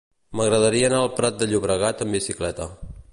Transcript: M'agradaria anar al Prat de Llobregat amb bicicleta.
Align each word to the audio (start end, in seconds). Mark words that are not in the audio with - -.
M'agradaria 0.39 0.87
anar 0.87 1.01
al 1.01 1.11
Prat 1.19 1.37
de 1.43 1.49
Llobregat 1.51 2.03
amb 2.07 2.19
bicicleta. 2.21 2.71